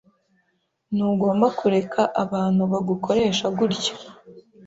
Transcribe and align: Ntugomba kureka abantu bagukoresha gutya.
Ntugomba 0.95 1.47
kureka 1.59 2.01
abantu 2.23 2.61
bagukoresha 2.71 3.45
gutya. 3.57 3.93